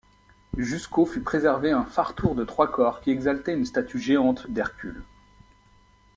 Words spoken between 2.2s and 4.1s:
de trois corps qui exaltait une statue